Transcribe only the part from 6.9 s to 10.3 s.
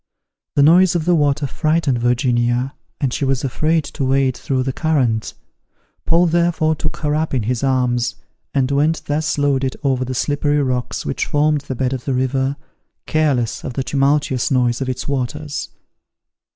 her up in his arms, and went thus loaded over the